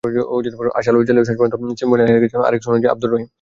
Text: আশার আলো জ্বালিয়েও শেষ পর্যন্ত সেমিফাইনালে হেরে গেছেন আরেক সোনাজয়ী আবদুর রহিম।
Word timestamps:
আশার 0.77 0.91
আলো 0.91 1.05
জ্বালিয়েও 1.07 1.27
শেষ 1.29 1.37
পর্যন্ত 1.39 1.53
সেমিফাইনালে 1.79 2.09
হেরে 2.09 2.23
গেছেন 2.23 2.41
আরেক 2.47 2.61
সোনাজয়ী 2.65 2.89
আবদুর 2.93 3.09
রহিম। 3.11 3.27